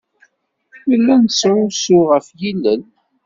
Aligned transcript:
Nella 0.89 1.15
nettrusu 1.21 1.99
ɣef 2.11 2.27
yilel. 2.39 2.81